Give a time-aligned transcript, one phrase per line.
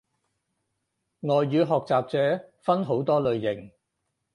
[1.19, 3.69] 外語學習者分好多類型